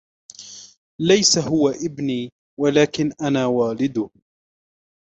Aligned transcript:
ليس" 1.01 1.37
هو 1.49 1.69
إبني" 1.69 2.31
ولكن" 2.61 3.11
أنا 3.27 3.45
والده". 3.45 4.09